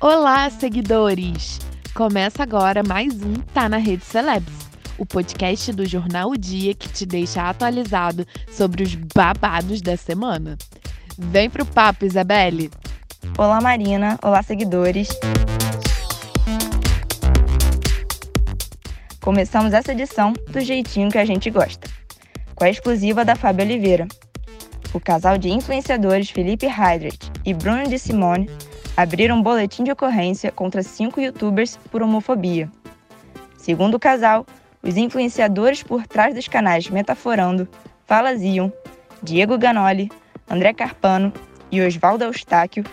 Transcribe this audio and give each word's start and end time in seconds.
Olá, 0.00 0.48
seguidores! 0.48 1.58
Começa 1.92 2.44
agora 2.44 2.84
mais 2.84 3.20
um 3.20 3.34
Tá 3.52 3.68
na 3.68 3.78
Rede 3.78 4.04
Celebs, 4.04 4.70
o 4.96 5.04
podcast 5.04 5.72
do 5.72 5.84
jornal 5.84 6.30
O 6.30 6.38
Dia 6.38 6.72
que 6.72 6.88
te 6.88 7.04
deixa 7.04 7.42
atualizado 7.42 8.24
sobre 8.48 8.84
os 8.84 8.94
babados 8.94 9.82
da 9.82 9.96
semana. 9.96 10.56
Vem 11.18 11.50
pro 11.50 11.66
papo, 11.66 12.04
Isabelle! 12.04 12.70
Olá, 13.36 13.60
Marina! 13.60 14.16
Olá, 14.22 14.40
seguidores! 14.40 15.08
Começamos 19.20 19.72
essa 19.72 19.90
edição 19.90 20.32
do 20.48 20.60
jeitinho 20.60 21.10
que 21.10 21.18
a 21.18 21.24
gente 21.24 21.50
gosta, 21.50 21.90
com 22.54 22.62
a 22.62 22.70
exclusiva 22.70 23.24
da 23.24 23.34
Fábio 23.34 23.64
Oliveira. 23.64 24.06
O 24.94 25.00
casal 25.00 25.36
de 25.36 25.50
influenciadores 25.50 26.30
Felipe 26.30 26.66
Heidrich 26.66 27.18
e 27.44 27.52
Bruno 27.52 27.88
de 27.88 27.98
Simone 27.98 28.48
abriram 28.98 29.36
um 29.36 29.42
boletim 29.42 29.84
de 29.84 29.92
ocorrência 29.92 30.50
contra 30.50 30.82
cinco 30.82 31.20
youtubers 31.20 31.78
por 31.88 32.02
homofobia. 32.02 32.68
Segundo 33.56 33.94
o 33.94 34.00
casal, 34.00 34.44
os 34.82 34.96
influenciadores 34.96 35.84
por 35.84 36.04
trás 36.04 36.34
dos 36.34 36.48
canais 36.48 36.90
Metaforando, 36.90 37.68
Fala 38.06 38.34
Zion, 38.34 38.72
Diego 39.22 39.56
Ganoli, 39.56 40.10
André 40.50 40.74
Carpano 40.74 41.32
e 41.70 41.80
Oswaldo 41.80 42.24
Eustáquio 42.24 42.84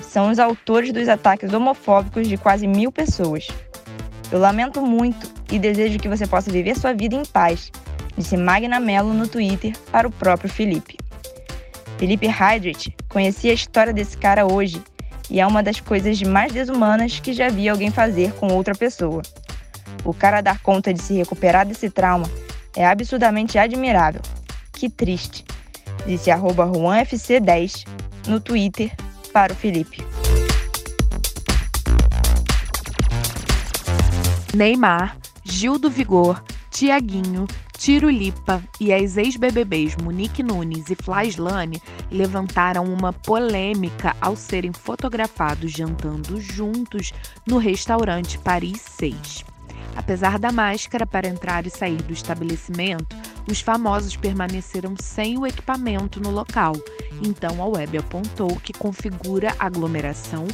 são 0.00 0.32
os 0.32 0.40
autores 0.40 0.92
dos 0.92 1.08
ataques 1.08 1.52
homofóbicos 1.52 2.26
de 2.26 2.36
quase 2.36 2.66
mil 2.66 2.90
pessoas. 2.90 3.46
Eu 4.32 4.40
lamento 4.40 4.82
muito 4.82 5.32
e 5.52 5.60
desejo 5.60 6.00
que 6.00 6.08
você 6.08 6.26
possa 6.26 6.50
viver 6.50 6.76
sua 6.76 6.92
vida 6.92 7.14
em 7.14 7.24
paz, 7.24 7.70
disse 8.18 8.36
Magna 8.36 8.80
Mello 8.80 9.14
no 9.14 9.28
Twitter 9.28 9.78
para 9.92 10.08
o 10.08 10.10
próprio 10.10 10.50
Felipe. 10.50 10.98
Felipe 11.98 12.26
Heidrich 12.26 12.92
conhecia 13.08 13.52
a 13.52 13.54
história 13.54 13.92
desse 13.92 14.18
cara 14.18 14.44
hoje 14.44 14.82
e 15.32 15.40
é 15.40 15.46
uma 15.46 15.62
das 15.62 15.80
coisas 15.80 16.20
mais 16.20 16.52
desumanas 16.52 17.18
que 17.18 17.32
já 17.32 17.48
vi 17.48 17.66
alguém 17.66 17.90
fazer 17.90 18.34
com 18.34 18.48
outra 18.48 18.74
pessoa. 18.74 19.22
O 20.04 20.12
cara 20.12 20.42
dar 20.42 20.60
conta 20.60 20.92
de 20.92 21.00
se 21.00 21.14
recuperar 21.14 21.66
desse 21.66 21.88
trauma 21.88 22.30
é 22.76 22.86
absurdamente 22.86 23.56
admirável. 23.56 24.20
Que 24.70 24.90
triste, 24.90 25.42
disse 26.06 26.30
JuanFC10 26.30 27.86
no 28.28 28.40
Twitter 28.40 28.92
para 29.32 29.54
o 29.54 29.56
Felipe. 29.56 30.04
Neymar, 34.54 35.16
Gil 35.44 35.78
do 35.78 35.88
Vigor, 35.88 36.44
Tiaguinho, 36.70 37.46
Tirulipa 37.82 38.62
e 38.78 38.92
as 38.92 39.16
ex-BBBs 39.16 39.96
Monique 39.96 40.40
Nunes 40.40 40.88
e 40.88 40.94
Flyslane 40.94 41.82
levantaram 42.12 42.84
uma 42.84 43.12
polêmica 43.12 44.14
ao 44.20 44.36
serem 44.36 44.72
fotografados 44.72 45.72
jantando 45.72 46.40
juntos 46.40 47.12
no 47.44 47.58
restaurante 47.58 48.38
Paris 48.38 48.80
6. 48.82 49.44
Apesar 49.96 50.38
da 50.38 50.52
máscara 50.52 51.04
para 51.04 51.26
entrar 51.26 51.66
e 51.66 51.70
sair 51.70 52.00
do 52.02 52.12
estabelecimento, 52.12 53.16
os 53.50 53.60
famosos 53.60 54.14
permaneceram 54.14 54.94
sem 54.96 55.36
o 55.36 55.44
equipamento 55.44 56.20
no 56.20 56.30
local. 56.30 56.74
Então 57.20 57.60
a 57.60 57.66
web 57.66 57.98
apontou 57.98 58.60
que 58.60 58.72
configura 58.72 59.56
aglomeração 59.58 60.46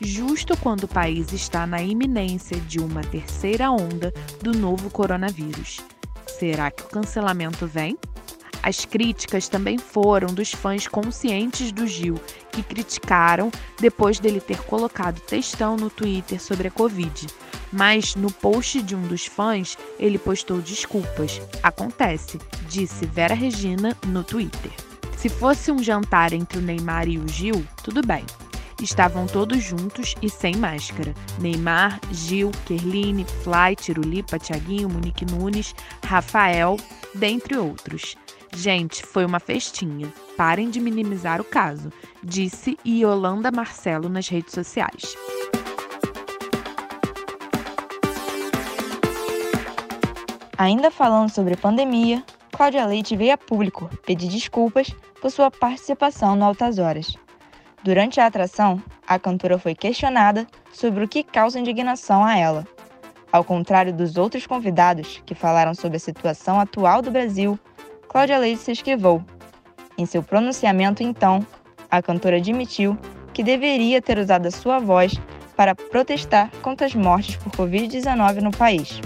justo 0.00 0.56
quando 0.58 0.84
o 0.84 0.88
país 0.88 1.32
está 1.32 1.66
na 1.66 1.82
iminência 1.82 2.60
de 2.60 2.78
uma 2.78 3.00
terceira 3.00 3.72
onda 3.72 4.14
do 4.40 4.52
novo 4.52 4.88
coronavírus. 4.88 5.80
Será 6.26 6.70
que 6.70 6.82
o 6.82 6.86
cancelamento 6.86 7.66
vem? 7.66 7.96
As 8.62 8.84
críticas 8.84 9.48
também 9.48 9.78
foram 9.78 10.34
dos 10.34 10.50
fãs 10.50 10.88
conscientes 10.88 11.70
do 11.70 11.86
Gil, 11.86 12.20
que 12.50 12.64
criticaram 12.64 13.50
depois 13.80 14.18
dele 14.18 14.40
ter 14.40 14.58
colocado 14.62 15.20
textão 15.20 15.76
no 15.76 15.88
Twitter 15.88 16.42
sobre 16.42 16.66
a 16.66 16.70
Covid. 16.70 17.28
Mas 17.72 18.16
no 18.16 18.30
post 18.30 18.82
de 18.82 18.96
um 18.96 19.02
dos 19.02 19.26
fãs, 19.26 19.78
ele 20.00 20.18
postou 20.18 20.60
desculpas. 20.60 21.40
Acontece, 21.62 22.38
disse 22.68 23.06
Vera 23.06 23.34
Regina 23.34 23.96
no 24.06 24.24
Twitter. 24.24 24.72
Se 25.16 25.28
fosse 25.28 25.70
um 25.70 25.82
jantar 25.82 26.32
entre 26.32 26.58
o 26.58 26.62
Neymar 26.62 27.08
e 27.08 27.18
o 27.18 27.28
Gil, 27.28 27.64
tudo 27.82 28.04
bem. 28.04 28.24
Estavam 28.80 29.26
todos 29.26 29.62
juntos 29.62 30.14
e 30.20 30.28
sem 30.28 30.54
máscara. 30.56 31.14
Neymar, 31.40 31.98
Gil, 32.12 32.50
Kerline, 32.66 33.24
Fly, 33.42 33.74
Tirulipa, 33.74 34.38
Tiaguinho, 34.38 34.90
Monique 34.90 35.24
Nunes, 35.24 35.74
Rafael, 36.04 36.76
dentre 37.14 37.56
outros. 37.56 38.16
Gente, 38.54 39.02
foi 39.02 39.24
uma 39.24 39.40
festinha. 39.40 40.12
Parem 40.36 40.68
de 40.68 40.80
minimizar 40.80 41.40
o 41.40 41.44
caso, 41.44 41.90
disse 42.22 42.78
Yolanda 42.86 43.50
Marcelo 43.50 44.08
nas 44.08 44.28
redes 44.28 44.52
sociais. 44.52 45.16
Ainda 50.58 50.90
falando 50.90 51.30
sobre 51.30 51.56
pandemia, 51.56 52.24
Cláudia 52.52 52.86
Leite 52.86 53.14
veio 53.16 53.34
a 53.34 53.38
público 53.38 53.90
pedir 54.06 54.28
desculpas 54.28 54.90
por 55.20 55.30
sua 55.30 55.50
participação 55.50 56.34
no 56.34 56.44
Altas 56.44 56.78
Horas. 56.78 57.14
Durante 57.82 58.20
a 58.20 58.26
atração, 58.26 58.82
a 59.06 59.18
cantora 59.18 59.58
foi 59.58 59.74
questionada 59.74 60.46
sobre 60.72 61.04
o 61.04 61.08
que 61.08 61.22
causa 61.22 61.60
indignação 61.60 62.24
a 62.24 62.36
ela. 62.36 62.66
Ao 63.30 63.44
contrário 63.44 63.92
dos 63.92 64.16
outros 64.16 64.46
convidados 64.46 65.22
que 65.26 65.34
falaram 65.34 65.74
sobre 65.74 65.96
a 65.96 66.00
situação 66.00 66.58
atual 66.58 67.02
do 67.02 67.10
Brasil, 67.10 67.58
Cláudia 68.08 68.38
Leite 68.38 68.62
se 68.62 68.72
esquivou. 68.72 69.22
Em 69.98 70.06
seu 70.06 70.22
pronunciamento, 70.22 71.02
então, 71.02 71.46
a 71.90 72.02
cantora 72.02 72.36
admitiu 72.36 72.98
que 73.32 73.42
deveria 73.42 74.00
ter 74.00 74.18
usado 74.18 74.46
a 74.46 74.50
sua 74.50 74.78
voz 74.78 75.14
para 75.54 75.74
protestar 75.74 76.50
contra 76.62 76.86
as 76.86 76.94
mortes 76.94 77.36
por 77.36 77.52
Covid-19 77.52 78.40
no 78.40 78.50
país. 78.50 79.00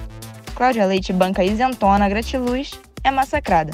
Cláudia 0.54 0.86
Leite 0.86 1.12
banca 1.12 1.44
isentona, 1.44 2.08
gratiluz, 2.08 2.72
é 3.02 3.10
massacrada. 3.10 3.72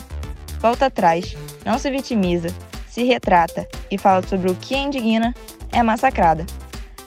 Volta 0.60 0.86
atrás, 0.86 1.36
não 1.64 1.78
se 1.78 1.90
vitimiza, 1.90 2.48
se 2.96 3.04
retrata 3.04 3.68
e 3.90 3.98
fala 3.98 4.26
sobre 4.26 4.50
o 4.50 4.54
que 4.54 4.74
a 4.74 4.78
indigna, 4.78 5.34
é 5.70 5.82
massacrada. 5.82 6.46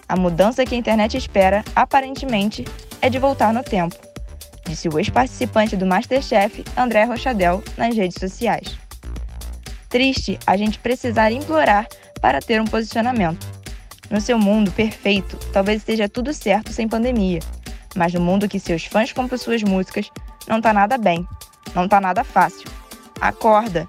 A 0.07 0.15
mudança 0.15 0.63
que 0.63 0.75
a 0.75 0.77
internet 0.77 1.17
espera, 1.17 1.65
aparentemente, 1.75 2.63
é 3.01 3.09
de 3.09 3.17
voltar 3.17 3.51
no 3.51 3.63
tempo, 3.63 3.95
disse 4.67 4.87
o 4.87 4.99
ex-participante 4.99 5.75
do 5.75 5.87
Masterchef, 5.87 6.63
André 6.77 7.05
Rochadel, 7.05 7.63
nas 7.75 7.95
redes 7.95 8.19
sociais. 8.19 8.77
Triste 9.89 10.37
a 10.45 10.55
gente 10.55 10.77
precisar 10.77 11.31
implorar 11.31 11.87
para 12.21 12.39
ter 12.39 12.61
um 12.61 12.65
posicionamento. 12.65 13.47
No 14.11 14.21
seu 14.21 14.37
mundo 14.37 14.71
perfeito, 14.71 15.37
talvez 15.51 15.79
esteja 15.79 16.07
tudo 16.07 16.35
certo 16.35 16.71
sem 16.71 16.87
pandemia, 16.87 17.39
mas 17.95 18.13
no 18.13 18.21
mundo 18.21 18.47
que 18.47 18.59
seus 18.59 18.85
fãs 18.85 19.11
compram 19.11 19.39
suas 19.39 19.63
músicas, 19.63 20.11
não 20.47 20.61
tá 20.61 20.71
nada 20.71 20.99
bem, 20.99 21.27
não 21.73 21.87
tá 21.87 21.99
nada 21.99 22.23
fácil. 22.23 22.69
Acorda! 23.19 23.87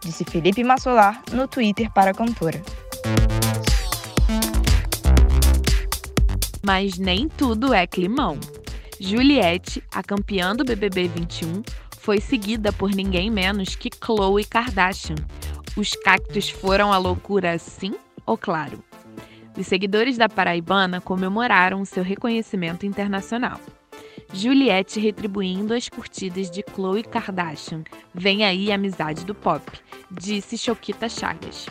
Disse 0.00 0.24
Felipe 0.24 0.64
Massolar 0.64 1.22
no 1.32 1.46
Twitter 1.46 1.90
para 1.92 2.10
a 2.10 2.14
cantora. 2.14 2.60
Mas 6.62 6.98
nem 6.98 7.28
tudo 7.28 7.72
é 7.72 7.86
climão. 7.86 8.38
Juliette, 8.98 9.82
a 9.94 10.02
campeã 10.02 10.54
do 10.54 10.64
BBB 10.64 11.08
21, 11.08 11.62
foi 11.98 12.20
seguida 12.20 12.72
por 12.72 12.90
ninguém 12.90 13.30
menos 13.30 13.74
que 13.74 13.90
Khloe 13.90 14.44
Kardashian. 14.44 15.16
Os 15.76 15.92
cactos 15.92 16.50
foram 16.50 16.92
a 16.92 16.98
loucura 16.98 17.52
assim 17.52 17.94
ou 18.26 18.36
claro? 18.36 18.82
Os 19.56 19.66
seguidores 19.66 20.16
da 20.16 20.28
Paraibana 20.28 21.00
comemoraram 21.00 21.84
seu 21.84 22.02
reconhecimento 22.02 22.86
internacional. 22.86 23.60
Juliette 24.32 25.00
retribuindo 25.00 25.74
as 25.74 25.88
curtidas 25.88 26.50
de 26.50 26.62
Khloe 26.62 27.02
Kardashian. 27.02 27.82
Vem 28.14 28.44
aí 28.44 28.70
a 28.70 28.76
amizade 28.76 29.24
do 29.24 29.34
pop, 29.34 29.62
disse 30.10 30.56
Choquita 30.56 31.08
Chagas. 31.08 31.66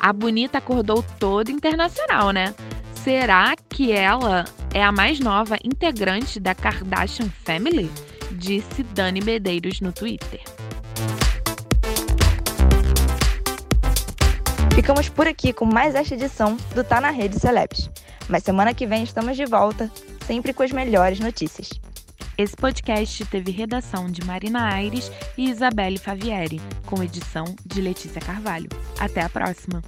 A 0.00 0.12
bonita 0.12 0.58
acordou 0.58 1.04
toda 1.18 1.50
internacional, 1.50 2.30
né? 2.30 2.54
Será 2.94 3.54
que 3.68 3.92
ela 3.92 4.44
é 4.72 4.82
a 4.82 4.90
mais 4.90 5.20
nova 5.20 5.56
integrante 5.62 6.40
da 6.40 6.54
Kardashian 6.54 7.28
Family? 7.44 7.90
Disse 8.32 8.82
Dani 8.82 9.20
Medeiros 9.20 9.80
no 9.80 9.92
Twitter. 9.92 10.40
Ficamos 14.74 15.08
por 15.08 15.28
aqui 15.28 15.52
com 15.52 15.64
mais 15.64 15.94
esta 15.94 16.14
edição 16.14 16.56
do 16.74 16.82
Tá 16.82 17.00
na 17.00 17.10
Rede 17.10 17.38
Celebs. 17.38 17.88
Mas 18.28 18.42
semana 18.42 18.74
que 18.74 18.86
vem 18.86 19.04
estamos 19.04 19.36
de 19.36 19.44
volta 19.44 19.90
sempre 20.26 20.52
com 20.52 20.62
as 20.62 20.72
melhores 20.72 21.20
notícias. 21.20 21.70
Esse 22.36 22.56
podcast 22.56 23.24
teve 23.26 23.52
redação 23.52 24.06
de 24.06 24.24
Marina 24.24 24.72
Aires 24.72 25.10
e 25.38 25.48
Isabelle 25.48 25.98
Favieri, 25.98 26.60
com 26.84 27.02
edição 27.02 27.44
de 27.64 27.80
Letícia 27.80 28.20
Carvalho. 28.20 28.68
Até 28.98 29.20
a 29.22 29.28
próxima! 29.28 29.82